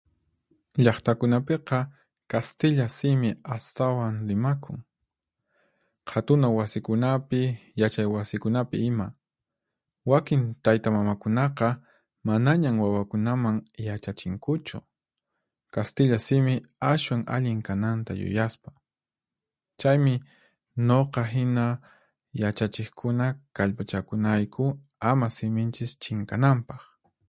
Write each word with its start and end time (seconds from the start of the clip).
Llaqtakunapiqa 0.83 1.79
kastilla 2.31 2.85
simi 2.97 3.29
astawan 3.55 4.15
rimakun, 4.27 4.77
qhatuna 6.07 6.45
wasikunapi, 6.59 7.41
yachay 7.81 8.07
wasikunapi 8.15 8.77
ima. 8.89 9.07
Wakin 10.11 10.41
taytamamakunaqa 10.63 11.67
manañan 12.27 12.75
wawakunaman 12.83 13.57
yachachinkuchu, 13.87 14.77
kastilla 15.73 16.17
simi 16.27 16.53
ashwan 16.91 17.21
allin 17.35 17.59
kananta 17.67 18.11
yuyaspa. 18.21 18.69
Chaymi 19.79 20.13
nuqa 20.87 21.21
hina 21.33 21.65
yachachiqkuna 22.41 23.25
kallpachakunayku 23.55 24.65
ama 25.11 25.25
siminchis 25.35 25.91
chinkananpaq. 26.03 26.81